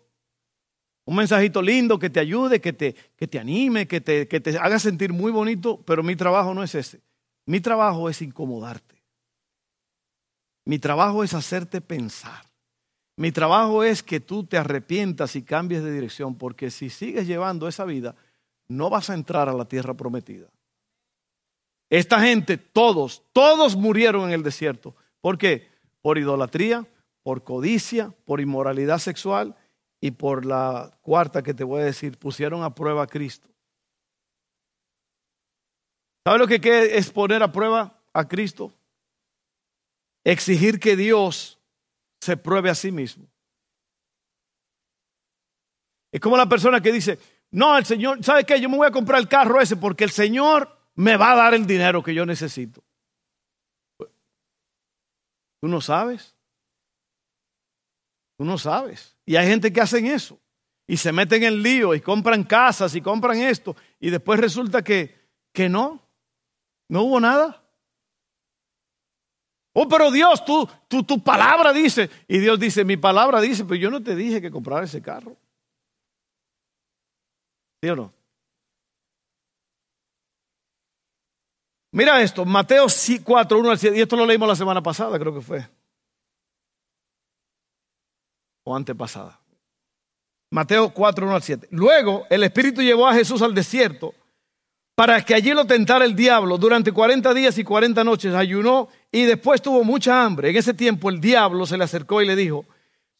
[1.05, 4.57] un mensajito lindo que te ayude, que te, que te anime, que te, que te
[4.57, 7.01] haga sentir muy bonito, pero mi trabajo no es ese.
[7.47, 9.03] Mi trabajo es incomodarte.
[10.65, 12.43] Mi trabajo es hacerte pensar.
[13.17, 17.67] Mi trabajo es que tú te arrepientas y cambies de dirección, porque si sigues llevando
[17.67, 18.15] esa vida,
[18.67, 20.49] no vas a entrar a la tierra prometida.
[21.95, 24.93] Esta gente, todos, todos murieron en el desierto.
[25.21, 25.71] ¿Por qué?
[26.01, 26.85] Por idolatría,
[27.23, 29.55] por codicia, por inmoralidad sexual
[30.01, 33.47] y por la cuarta que te voy a decir, pusieron a prueba a Cristo.
[36.25, 36.59] ¿Sabe lo que
[36.97, 38.73] es poner a prueba a Cristo?
[40.25, 41.57] Exigir que Dios
[42.19, 43.25] se pruebe a sí mismo.
[46.11, 47.17] Es como la persona que dice,
[47.51, 48.59] no, el Señor, ¿sabe qué?
[48.59, 51.53] Yo me voy a comprar el carro ese porque el Señor me va a dar
[51.53, 52.83] el dinero que yo necesito.
[55.61, 56.35] ¿Tú no sabes?
[58.37, 59.15] Tú no sabes.
[59.25, 60.39] Y hay gente que hacen eso.
[60.87, 63.75] Y se meten en lío y compran casas y compran esto.
[63.99, 65.15] Y después resulta que,
[65.51, 66.01] que no.
[66.87, 67.63] No hubo nada.
[69.73, 72.09] Oh, pero Dios, tú, tu palabra dice.
[72.27, 75.35] Y Dios dice, mi palabra dice, pero yo no te dije que comprar ese carro.
[77.81, 78.14] ¿Sí o no?
[81.95, 82.87] Mira esto, Mateo
[83.23, 85.65] 4, 1 al 7, y esto lo leímos la semana pasada, creo que fue.
[88.65, 89.39] O antepasada.
[90.51, 91.67] Mateo 4, 1 al 7.
[91.71, 94.13] Luego el Espíritu llevó a Jesús al desierto
[94.93, 96.57] para que allí lo tentara el diablo.
[96.57, 100.49] Durante 40 días y 40 noches ayunó y después tuvo mucha hambre.
[100.49, 102.65] En ese tiempo el diablo se le acercó y le dijo,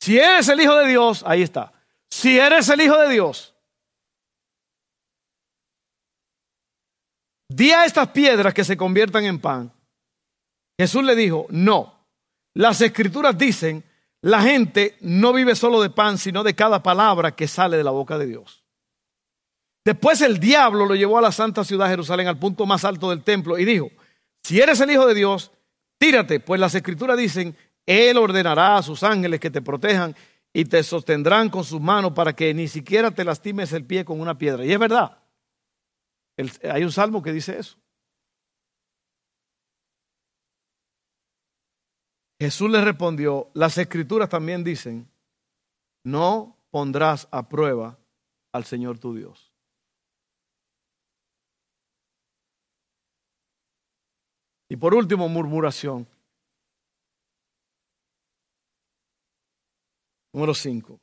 [0.02, 1.72] si eres el Hijo de Dios, ahí está,
[2.10, 3.55] si eres el Hijo de Dios,
[7.56, 9.72] di a estas piedras que se conviertan en pan.
[10.78, 12.06] Jesús le dijo, no,
[12.54, 13.84] las escrituras dicen,
[14.22, 17.92] la gente no vive solo de pan, sino de cada palabra que sale de la
[17.92, 18.64] boca de Dios.
[19.86, 23.10] Después el diablo lo llevó a la santa ciudad de Jerusalén, al punto más alto
[23.10, 23.90] del templo, y dijo,
[24.44, 25.52] si eres el Hijo de Dios,
[25.98, 30.14] tírate, pues las escrituras dicen, Él ordenará a sus ángeles que te protejan
[30.52, 34.20] y te sostendrán con sus manos para que ni siquiera te lastimes el pie con
[34.20, 34.66] una piedra.
[34.66, 35.20] Y es verdad
[36.38, 37.78] hay un salmo que dice eso.
[42.40, 45.10] Jesús le respondió, las escrituras también dicen,
[46.04, 47.98] no pondrás a prueba
[48.52, 49.54] al Señor tu Dios.
[54.68, 56.08] Y por último, murmuración.
[60.34, 61.00] Número 5.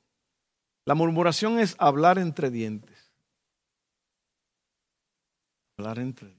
[0.85, 2.91] La murmuración es hablar entre dientes.
[5.83, 6.33] Hablar entre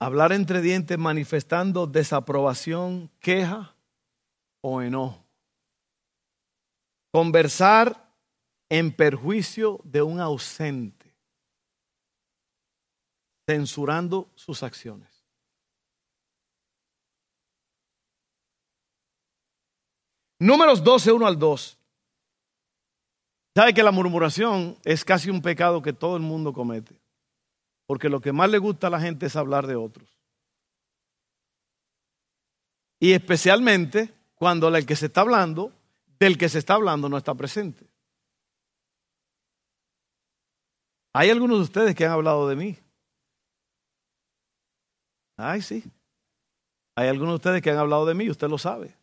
[0.00, 3.76] Hablar entre dientes manifestando desaprobación, queja
[4.60, 5.24] o enojo.
[7.12, 8.12] Conversar
[8.70, 11.14] en perjuicio de un ausente,
[13.46, 15.24] censurando sus acciones.
[20.40, 21.79] Números 12, 1 al 2.
[23.54, 27.00] Sabe que la murmuración es casi un pecado que todo el mundo comete.
[27.86, 30.08] Porque lo que más le gusta a la gente es hablar de otros.
[33.00, 35.72] Y especialmente cuando el que se está hablando,
[36.18, 37.86] del que se está hablando, no está presente.
[41.12, 42.78] Hay algunos de ustedes que han hablado de mí.
[45.36, 45.82] Ay, sí.
[46.94, 48.99] Hay algunos de ustedes que han hablado de mí, usted lo sabe.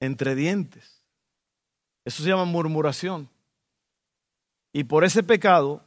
[0.00, 1.02] Entre dientes.
[2.04, 3.28] Eso se llama murmuración.
[4.72, 5.82] Y por ese pecado,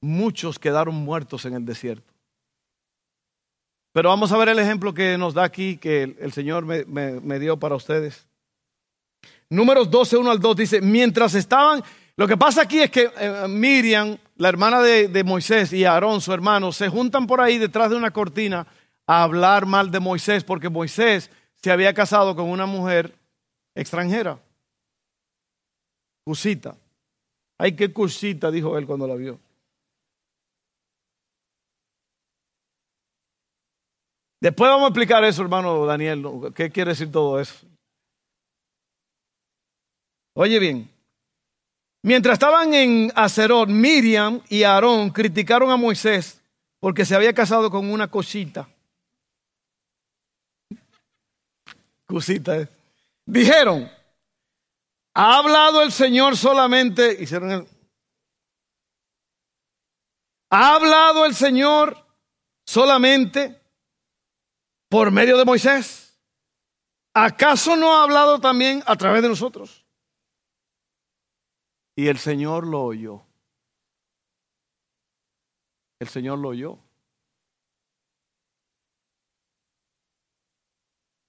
[0.00, 2.12] muchos quedaron muertos en el desierto.
[3.92, 7.58] Pero vamos a ver el ejemplo que nos da aquí, que el, Señor me, dio
[7.58, 8.26] para ustedes.
[9.50, 11.82] Números 12, 1 al 2 dice, mientras estaban,
[12.16, 16.22] lo que pasa aquí es que eh, Miriam, la hermana de, de Moisés, y Aarón,
[16.22, 18.66] su hermano, se juntan por ahí detrás de una cortina
[19.06, 23.14] a hablar mal de Moisés, porque Moisés se había casado con una mujer
[23.74, 24.38] extranjera.
[26.24, 26.76] Cusita.
[27.58, 29.38] Ay, qué cusita, dijo él cuando la vio.
[34.40, 36.24] Después vamos a explicar eso, hermano Daniel.
[36.54, 37.64] ¿Qué quiere decir todo eso?
[40.34, 40.90] Oye bien,
[42.02, 46.40] mientras estaban en Acerot, Miriam y Aarón criticaron a Moisés
[46.80, 48.68] porque se había casado con una cosita.
[52.06, 52.58] Cosita.
[52.58, 52.68] ¿eh?
[53.26, 53.90] Dijeron,
[55.14, 57.68] ha hablado el Señor solamente, hicieron el,
[60.50, 61.96] ha hablado el Señor
[62.66, 63.60] solamente
[64.88, 66.18] por medio de Moisés.
[67.14, 69.86] ¿Acaso no ha hablado también a través de nosotros?
[71.96, 73.22] Y el Señor lo oyó.
[76.00, 76.78] El Señor lo oyó.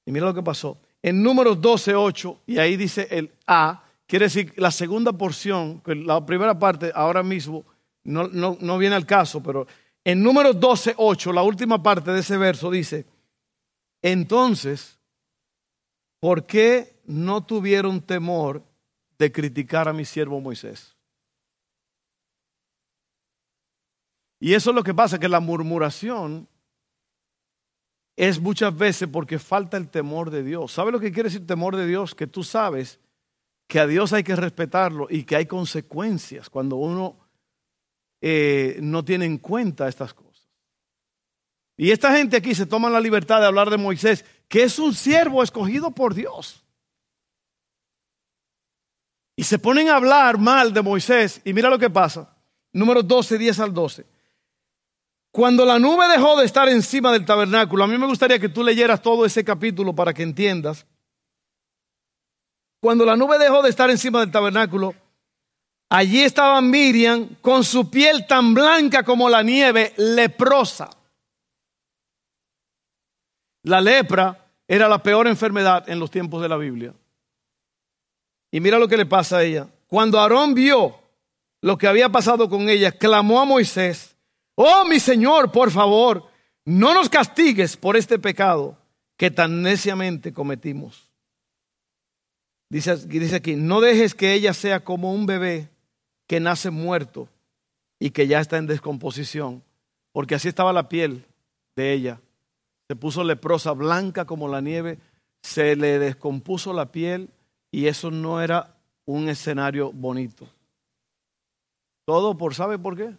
[0.05, 0.77] Y mira lo que pasó.
[1.03, 6.25] En números 12, 8, y ahí dice el A, quiere decir la segunda porción, la
[6.25, 7.63] primera parte ahora mismo
[8.03, 9.67] no, no, no viene al caso, pero
[10.03, 13.05] en números 12, 8, la última parte de ese verso dice,
[14.01, 14.97] entonces,
[16.19, 18.63] ¿por qué no tuvieron temor
[19.17, 20.95] de criticar a mi siervo Moisés.
[24.39, 26.47] Y eso es lo que pasa, que la murmuración
[28.15, 30.71] es muchas veces porque falta el temor de Dios.
[30.71, 32.13] ¿Sabe lo que quiere decir temor de Dios?
[32.13, 32.99] Que tú sabes
[33.67, 37.17] que a Dios hay que respetarlo y que hay consecuencias cuando uno
[38.21, 40.47] eh, no tiene en cuenta estas cosas.
[41.75, 44.93] Y esta gente aquí se toma la libertad de hablar de Moisés, que es un
[44.93, 46.63] siervo escogido por Dios.
[49.35, 51.41] Y se ponen a hablar mal de Moisés.
[51.43, 52.35] Y mira lo que pasa.
[52.71, 54.05] Número 12, 10 al 12.
[55.33, 58.63] Cuando la nube dejó de estar encima del tabernáculo, a mí me gustaría que tú
[58.63, 60.85] leyeras todo ese capítulo para que entiendas.
[62.79, 64.93] Cuando la nube dejó de estar encima del tabernáculo,
[65.89, 70.91] allí estaba Miriam con su piel tan blanca como la nieve, leprosa.
[73.63, 76.93] La lepra era la peor enfermedad en los tiempos de la Biblia.
[78.51, 79.67] Y mira lo que le pasa a ella.
[79.87, 80.95] Cuando Aarón vio
[81.61, 84.12] lo que había pasado con ella, clamó a Moisés,
[84.55, 86.27] oh mi Señor, por favor,
[86.65, 88.77] no nos castigues por este pecado
[89.17, 91.09] que tan neciamente cometimos.
[92.69, 95.69] Dice, aquí, no dejes que ella sea como un bebé
[96.27, 97.29] que nace muerto
[97.99, 99.63] y que ya está en descomposición,
[100.11, 101.23] porque así estaba la piel
[101.75, 102.19] de ella.
[102.87, 104.97] Se puso leprosa, blanca como la nieve,
[105.43, 107.29] se le descompuso la piel
[107.71, 110.47] y eso no era un escenario bonito.
[112.05, 113.15] Todo por, ¿sabe por qué?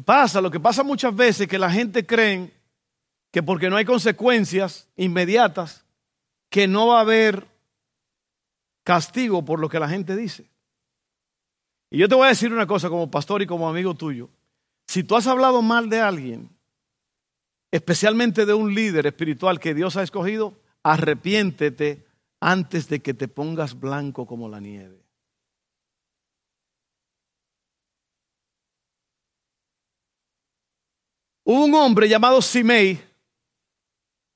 [0.00, 2.54] Y pasa, lo que pasa muchas veces que la gente cree
[3.30, 5.84] que porque no hay consecuencias inmediatas,
[6.48, 7.46] que no va a haber
[8.82, 10.48] castigo por lo que la gente dice.
[11.90, 14.30] Y yo te voy a decir una cosa como pastor y como amigo tuyo.
[14.86, 16.48] Si tú has hablado mal de alguien,
[17.70, 22.06] especialmente de un líder espiritual que Dios ha escogido, arrepiéntete
[22.40, 24.99] antes de que te pongas blanco como la nieve.
[31.52, 32.96] Hubo un hombre llamado Simei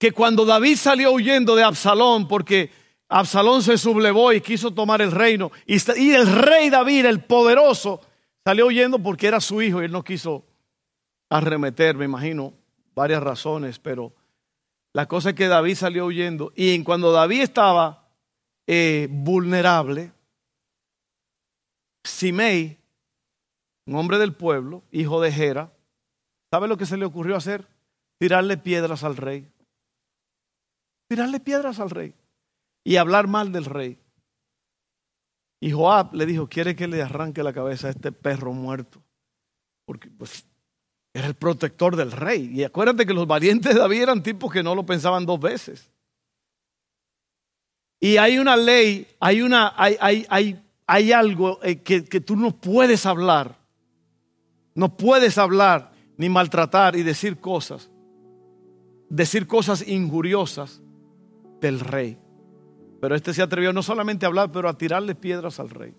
[0.01, 2.73] que cuando David salió huyendo de Absalón porque
[3.09, 8.01] Absalón se sublevó y quiso tomar el reino y el rey David, el poderoso,
[8.45, 10.45] salió huyendo porque era su hijo y él no quiso
[11.31, 12.53] arremeter, me imagino,
[12.97, 14.13] varias razones, pero
[14.93, 18.09] la cosa es que David salió huyendo y cuando David estaba
[18.67, 20.11] eh, vulnerable,
[22.03, 22.77] Simei,
[23.87, 25.74] un hombre del pueblo, hijo de Gera,
[26.55, 27.67] ¿sabe lo que se le ocurrió hacer?
[28.17, 29.51] Tirarle piedras al rey.
[31.09, 32.15] Tirarle piedras al rey
[32.85, 33.99] y hablar mal del rey.
[35.59, 39.03] Y Joab le dijo, quiere que le arranque la cabeza a este perro muerto.
[39.85, 40.47] Porque pues
[41.13, 42.49] era el protector del rey.
[42.55, 45.91] Y acuérdate que los valientes de David eran tipos que no lo pensaban dos veces.
[47.99, 52.37] Y hay una ley, hay, una, hay, hay, hay, hay algo eh, que, que tú
[52.37, 53.59] no puedes hablar.
[54.77, 57.91] No puedes hablar ni maltratar y decir cosas.
[59.09, 60.83] Decir cosas injuriosas
[61.61, 62.19] del rey.
[63.01, 65.95] Pero este se atrevió no solamente a hablar, pero a tirarle piedras al rey.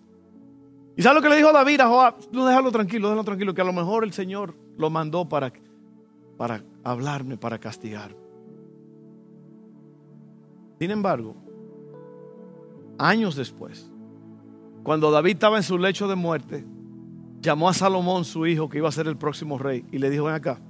[0.96, 2.14] ¿Y sabes lo que le dijo David a Joab?
[2.32, 5.52] No, déjalo tranquilo, déjalo tranquilo, que a lo mejor el Señor lo mandó para,
[6.36, 8.16] para hablarme, para castigar.
[10.78, 11.36] Sin embargo,
[12.98, 13.90] años después,
[14.82, 16.66] cuando David estaba en su lecho de muerte,
[17.40, 20.24] llamó a Salomón, su hijo, que iba a ser el próximo rey, y le dijo,
[20.24, 20.60] ven acá,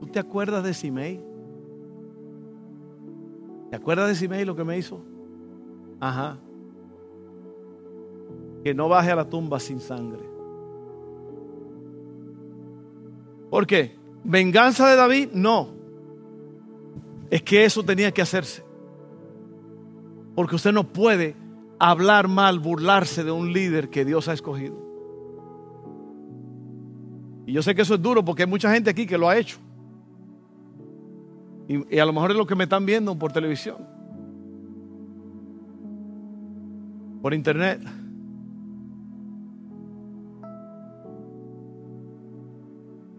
[0.00, 1.20] ¿tú te acuerdas de Simei?
[3.70, 5.00] ¿Te acuerdas de Simei lo que me hizo?
[6.00, 6.38] Ajá.
[8.62, 10.22] Que no baje a la tumba sin sangre.
[13.50, 13.96] ¿Por qué?
[14.24, 15.28] ¿Venganza de David?
[15.32, 15.68] No.
[17.30, 18.64] Es que eso tenía que hacerse.
[20.34, 21.36] Porque usted no puede
[21.78, 24.84] hablar mal, burlarse de un líder que Dios ha escogido.
[27.46, 29.36] Y yo sé que eso es duro porque hay mucha gente aquí que lo ha
[29.36, 29.58] hecho.
[31.68, 33.78] Y, a lo mejor es lo que me están viendo por televisión,
[37.22, 37.80] por internet.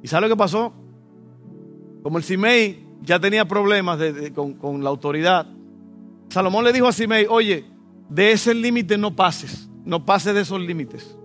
[0.04, 0.74] ¿Y sabe lo que pasó?
[2.04, 4.00] Como el Simei ya tenía problemas
[4.36, 5.48] con, la autoridad,
[6.30, 7.66] Salomón le dijo a Simei, oye,
[8.10, 11.18] de ese límite no pases, no pases de esos límites.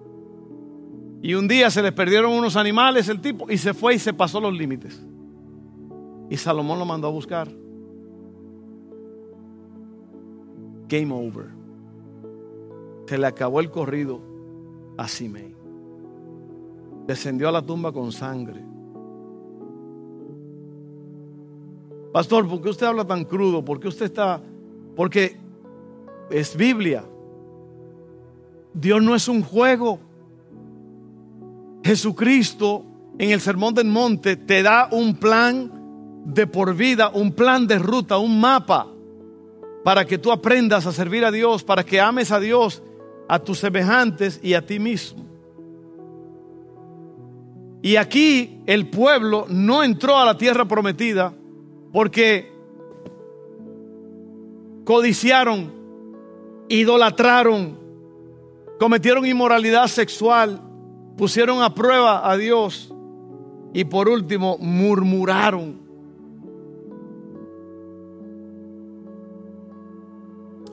[1.23, 4.15] Y un día se le perdieron unos animales el tipo y se fue y se
[4.15, 5.03] pasó los límites.
[6.31, 7.49] Y Salomón lo mandó a buscar.
[10.89, 11.47] Game over.
[13.07, 14.21] Se le acabó el corrido
[14.97, 15.55] a Simei.
[17.07, 18.65] Descendió a la tumba con sangre.
[22.13, 23.65] Pastor, ¿por qué usted habla tan crudo?
[23.65, 24.41] ¿Por qué usted está
[25.01, 25.40] porque
[26.31, 27.05] es Biblia.
[28.73, 30.01] Dios no es un juego.
[31.83, 32.85] Jesucristo
[33.19, 35.71] en el Sermón del Monte te da un plan
[36.25, 38.87] de por vida, un plan de ruta, un mapa
[39.85, 42.83] para que tú aprendas a servir a Dios, para que ames a Dios,
[43.29, 45.25] a tus semejantes y a ti mismo.
[47.83, 51.33] Y aquí el pueblo no entró a la tierra prometida
[51.93, 52.53] porque
[54.85, 55.73] codiciaron,
[56.71, 57.77] idolatraron,
[58.79, 60.63] cometieron inmoralidad sexual,
[61.19, 62.95] pusieron a prueba a Dios
[63.75, 65.81] y por último murmuraron.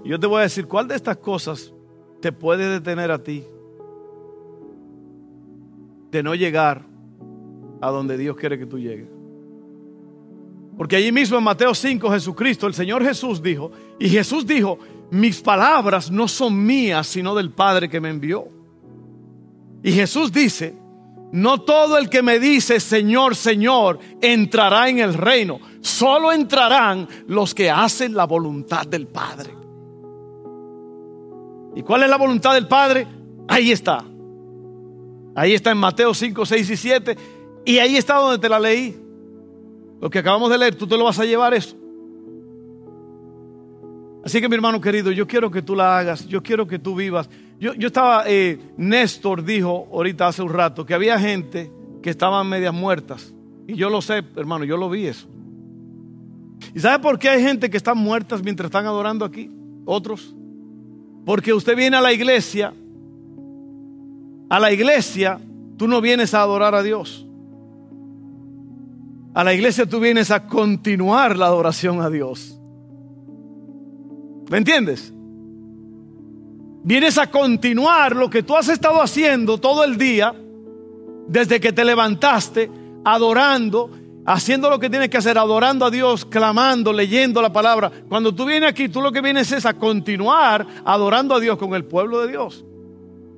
[0.06, 1.74] Yo te voy a decir, ¿cuál de estas cosas
[2.22, 3.44] te puede detener a ti
[6.12, 6.86] de no llegar
[7.82, 9.10] a donde Dios quiere que tú llegues?
[10.78, 14.78] Porque allí mismo en Mateo 5 Jesucristo, el Señor Jesús dijo, y Jesús dijo,
[15.12, 18.48] mis palabras no son mías, sino del Padre que me envió.
[19.84, 20.76] Y Jesús dice,
[21.32, 27.54] no todo el que me dice Señor, Señor, entrará en el reino, solo entrarán los
[27.54, 29.56] que hacen la voluntad del Padre.
[31.76, 33.08] ¿Y cuál es la voluntad del Padre?
[33.48, 34.04] Ahí está.
[35.36, 37.18] Ahí está en Mateo 5, 6 y 7.
[37.66, 39.00] Y ahí está donde te la leí.
[40.02, 41.76] Lo que acabamos de leer, tú te lo vas a llevar eso.
[44.24, 46.96] Así que mi hermano querido, yo quiero que tú la hagas, yo quiero que tú
[46.96, 47.30] vivas.
[47.60, 52.48] Yo, yo estaba, eh, Néstor dijo ahorita hace un rato que había gente que estaban
[52.48, 53.34] medias muertas.
[53.68, 55.28] Y yo lo sé, hermano, yo lo vi eso.
[56.74, 59.52] ¿Y sabe por qué hay gente que están muertas mientras están adorando aquí?
[59.86, 60.36] Otros.
[61.26, 62.74] Porque usted viene a la iglesia,
[64.50, 65.40] a la iglesia,
[65.78, 67.28] tú no vienes a adorar a Dios.
[69.34, 72.57] A la iglesia tú vienes a continuar la adoración a Dios.
[74.50, 75.14] ¿Me entiendes?
[76.84, 80.34] Vienes a continuar lo que tú has estado haciendo todo el día,
[81.28, 82.72] desde que te levantaste,
[83.04, 83.92] adorando,
[84.26, 87.92] haciendo lo que tienes que hacer, adorando a Dios, clamando, leyendo la palabra.
[88.08, 91.74] Cuando tú vienes aquí, tú lo que vienes es a continuar adorando a Dios con
[91.74, 92.64] el pueblo de Dios.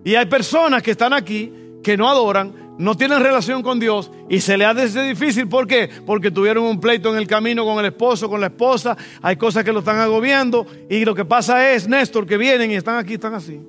[0.03, 1.51] Y hay personas que están aquí
[1.84, 5.49] que no adoran, no tienen relación con Dios y se le hace difícil.
[5.49, 5.89] ¿Por qué?
[6.05, 8.95] Porque tuvieron un pleito en el camino con el esposo, con la esposa.
[9.21, 10.65] Hay cosas que lo están agobiando.
[10.89, 13.59] Y lo que pasa es, Néstor, que vienen y están aquí, están así.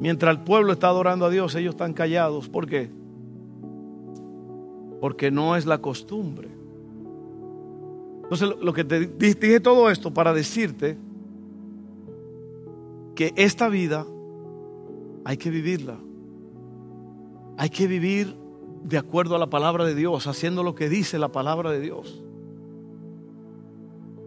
[0.00, 2.48] Mientras el pueblo está adorando a Dios, ellos están callados.
[2.48, 2.90] ¿Por qué?
[5.00, 6.48] Porque no es la costumbre.
[8.24, 10.98] Entonces, lo que te dije todo esto para decirte
[13.14, 14.04] que esta vida
[15.24, 15.98] hay que vivirla.
[17.58, 18.36] Hay que vivir
[18.84, 22.22] de acuerdo a la palabra de Dios, haciendo lo que dice la palabra de Dios.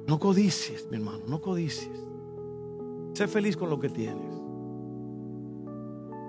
[0.05, 1.89] No codicies, mi hermano, no codicies.
[3.13, 4.41] Sé feliz con lo que tienes.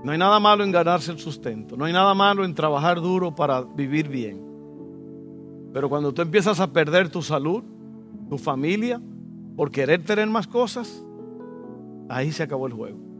[0.04, 3.34] No hay nada malo en ganarse el sustento, no hay nada malo en trabajar duro
[3.34, 4.40] para vivir bien.
[5.72, 7.64] Pero cuando tú empiezas a perder tu salud,
[8.28, 9.00] tu familia,
[9.56, 11.04] por querer tener más cosas,
[12.08, 13.11] ahí se acabó el juego.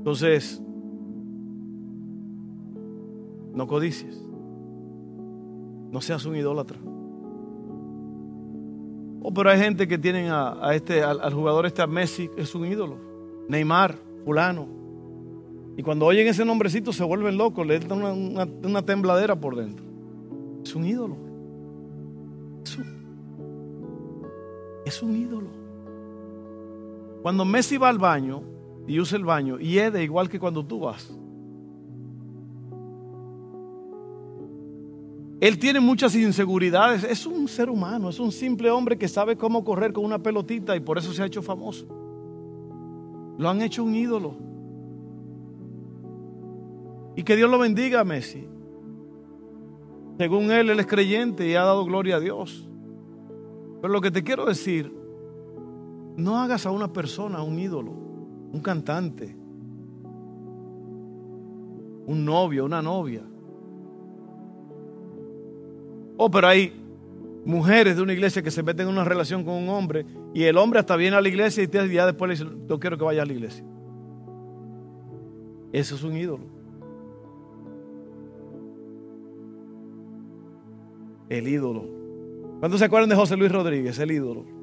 [0.00, 0.62] Entonces,
[3.52, 4.18] no codicies.
[5.92, 6.78] No seas un idólatra.
[9.22, 12.64] Oh, pero hay gente que tienen a, este, al, jugador este a Messi, es un
[12.64, 12.96] ídolo.
[13.50, 14.66] Neymar, fulano.
[15.76, 19.84] Y cuando oyen ese nombrecito se vuelven locos, le dan una, una tembladera por dentro.
[20.64, 21.16] Es un ídolo.
[22.64, 22.86] Es un,
[24.86, 25.48] es un ídolo.
[27.20, 28.59] Cuando Messi va al baño
[28.90, 31.16] y usa el baño, y es de igual que cuando tú vas.
[35.38, 37.04] Él tiene muchas inseguridades.
[37.04, 40.74] Es un ser humano, es un simple hombre que sabe cómo correr con una pelotita
[40.74, 41.86] y por eso se ha hecho famoso.
[43.38, 44.34] Lo han hecho un ídolo.
[47.14, 48.44] Y que Dios lo bendiga a Messi.
[50.18, 52.68] Según él, él es creyente y ha dado gloria a Dios.
[53.80, 54.92] Pero lo que te quiero decir,
[56.16, 58.09] no hagas a una persona un ídolo,
[58.52, 59.36] un cantante,
[62.06, 63.22] un novio, una novia.
[66.16, 66.72] Oh, pero hay
[67.44, 70.56] mujeres de una iglesia que se meten en una relación con un hombre y el
[70.56, 73.22] hombre hasta viene a la iglesia y ya después le dice, yo quiero que vaya
[73.22, 73.64] a la iglesia.
[75.72, 76.44] Eso es un ídolo.
[81.28, 81.84] El ídolo.
[82.58, 83.98] ¿Cuántos se acuerdan de José Luis Rodríguez?
[84.00, 84.59] El ídolo.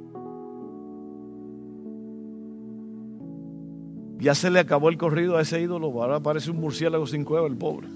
[4.19, 5.87] Ya se le acabó el corrido a ese ídolo.
[6.01, 7.87] Ahora parece un murciélago sin cueva, el pobre.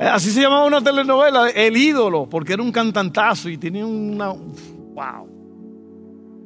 [0.00, 4.28] Eh, así se llamaba una telenovela, El ídolo, porque era un cantantazo y tenía una...
[4.28, 5.28] ¡Wow!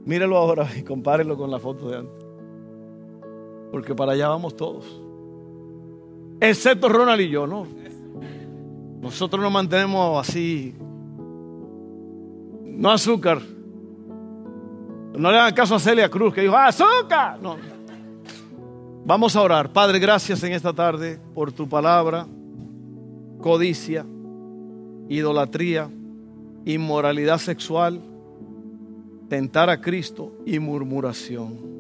[0.06, 2.24] Mírelo ahora y compárenlo con la foto de antes.
[3.70, 5.00] Porque para allá vamos todos.
[6.40, 7.66] Excepto Ronald y yo, ¿no?
[9.00, 10.74] Nosotros nos mantenemos así.
[12.64, 13.40] No azúcar.
[15.16, 17.38] No le hagan caso a Celia Cruz que dijo, azúcar.
[17.40, 17.56] No.
[19.04, 19.72] Vamos a orar.
[19.72, 22.26] Padre, gracias en esta tarde por tu palabra
[23.42, 24.06] codicia,
[25.08, 25.90] idolatría,
[26.64, 28.00] inmoralidad sexual,
[29.28, 31.72] tentar a Cristo y murmuración.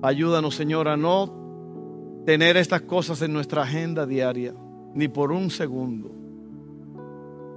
[0.00, 4.54] Ayúdanos, Señor, a no tener estas cosas en nuestra agenda diaria,
[4.94, 6.21] ni por un segundo.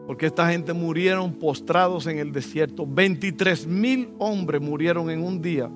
[0.07, 2.85] Porque esta gente murieron postrados en el desierto.
[2.87, 5.69] 23 mil hombres murieron en un día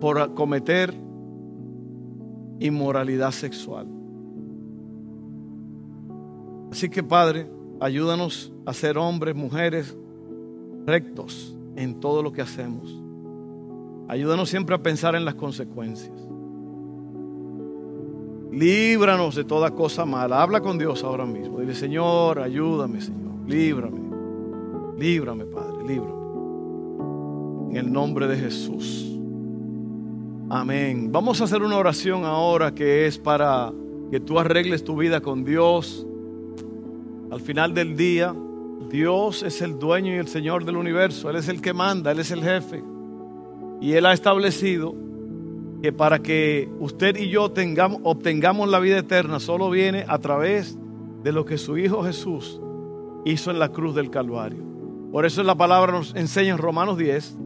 [0.00, 0.94] por cometer
[2.60, 3.86] inmoralidad sexual.
[6.70, 7.50] Así que Padre,
[7.80, 9.96] ayúdanos a ser hombres, mujeres
[10.86, 13.02] rectos en todo lo que hacemos.
[14.08, 16.29] Ayúdanos siempre a pensar en las consecuencias.
[18.52, 20.42] Líbranos de toda cosa mala.
[20.42, 21.60] Habla con Dios ahora mismo.
[21.60, 23.32] Dile, Señor, ayúdame, Señor.
[23.46, 24.00] Líbrame.
[24.98, 25.86] Líbrame, Padre.
[25.86, 26.20] Líbrame.
[27.70, 29.06] En el nombre de Jesús.
[30.48, 31.12] Amén.
[31.12, 33.72] Vamos a hacer una oración ahora que es para
[34.10, 36.06] que tú arregles tu vida con Dios
[37.30, 38.34] al final del día,
[38.90, 41.30] Dios es el dueño y el Señor del universo.
[41.30, 42.82] Él es el que manda, Él es el jefe.
[43.80, 44.96] Y Él ha establecido
[45.82, 50.78] que para que usted y yo tengamos, obtengamos la vida eterna solo viene a través
[51.22, 52.60] de lo que su Hijo Jesús
[53.24, 54.62] hizo en la cruz del Calvario.
[55.12, 57.36] Por eso la palabra nos enseña en Romanos 10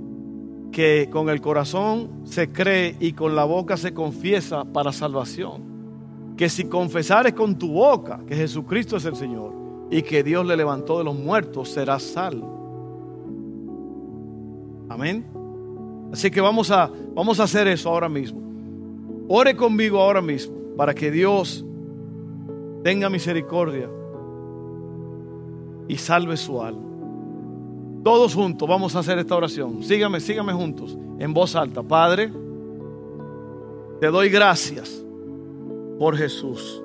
[0.73, 6.35] que con el corazón se cree y con la boca se confiesa para salvación.
[6.37, 9.55] Que si confesares con tu boca que Jesucristo es el Señor
[9.91, 12.53] y que Dios le levantó de los muertos, será salvo.
[14.89, 15.34] Amén.
[16.15, 18.41] Así que vamos a, vamos a hacer eso ahora mismo.
[19.29, 21.65] Ore conmigo ahora mismo para que Dios
[22.83, 23.89] tenga misericordia
[25.89, 26.83] y salve su alma.
[28.03, 29.83] Todos juntos vamos a hacer esta oración.
[29.83, 31.83] Sígame, sígame juntos en voz alta.
[31.83, 32.31] Padre,
[34.01, 35.05] te doy gracias
[35.99, 36.83] por Jesús.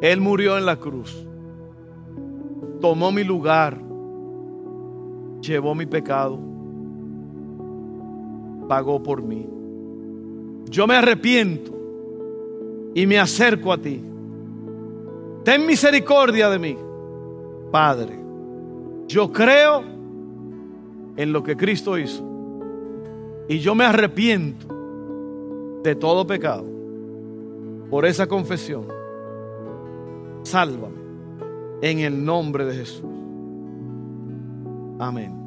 [0.00, 1.26] Él murió en la cruz
[2.80, 3.78] tomó mi lugar,
[5.40, 6.38] llevó mi pecado,
[8.68, 9.46] pagó por mí.
[10.70, 11.72] Yo me arrepiento
[12.94, 14.02] y me acerco a ti.
[15.44, 16.76] Ten misericordia de mí,
[17.70, 18.18] Padre.
[19.06, 19.84] Yo creo
[21.16, 22.24] en lo que Cristo hizo
[23.48, 24.66] y yo me arrepiento
[25.82, 26.64] de todo pecado
[27.90, 28.86] por esa confesión.
[30.42, 30.96] Sálvame
[31.82, 33.04] en el nombre de Jesús.
[34.98, 35.45] Amén.